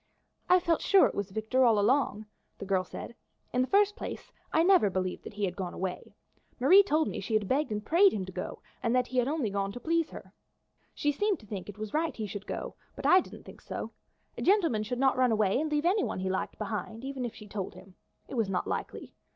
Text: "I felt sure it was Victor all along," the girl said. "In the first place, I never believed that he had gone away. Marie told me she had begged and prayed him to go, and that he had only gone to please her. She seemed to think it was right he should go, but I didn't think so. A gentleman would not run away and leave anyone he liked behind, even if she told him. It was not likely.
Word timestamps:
"I 0.49 0.59
felt 0.59 0.81
sure 0.81 1.05
it 1.05 1.13
was 1.13 1.29
Victor 1.29 1.63
all 1.63 1.77
along," 1.77 2.25
the 2.57 2.65
girl 2.65 2.83
said. 2.83 3.13
"In 3.53 3.61
the 3.61 3.67
first 3.67 3.95
place, 3.95 4.31
I 4.51 4.63
never 4.63 4.89
believed 4.89 5.23
that 5.25 5.35
he 5.35 5.45
had 5.45 5.55
gone 5.55 5.75
away. 5.75 6.15
Marie 6.59 6.81
told 6.81 7.07
me 7.07 7.19
she 7.19 7.35
had 7.35 7.47
begged 7.47 7.71
and 7.71 7.85
prayed 7.85 8.11
him 8.11 8.25
to 8.25 8.31
go, 8.31 8.63
and 8.81 8.95
that 8.95 9.05
he 9.05 9.19
had 9.19 9.27
only 9.27 9.51
gone 9.51 9.71
to 9.73 9.79
please 9.79 10.09
her. 10.09 10.33
She 10.95 11.11
seemed 11.11 11.39
to 11.41 11.45
think 11.45 11.69
it 11.69 11.77
was 11.77 11.93
right 11.93 12.15
he 12.15 12.25
should 12.25 12.47
go, 12.47 12.73
but 12.95 13.05
I 13.05 13.19
didn't 13.19 13.43
think 13.43 13.61
so. 13.61 13.91
A 14.35 14.41
gentleman 14.41 14.83
would 14.89 14.97
not 14.97 15.17
run 15.17 15.31
away 15.31 15.59
and 15.61 15.71
leave 15.71 15.85
anyone 15.85 16.17
he 16.21 16.31
liked 16.31 16.57
behind, 16.57 17.03
even 17.05 17.23
if 17.23 17.35
she 17.35 17.47
told 17.47 17.75
him. 17.75 17.93
It 18.27 18.33
was 18.35 18.49
not 18.49 18.65
likely. 18.65 19.13